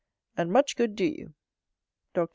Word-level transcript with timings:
And 0.35 0.51
much 0.51 0.75
good 0.75 0.95
do 0.95 1.05
you! 1.05 1.35
Dr. 2.15 2.25
T. 2.25 2.29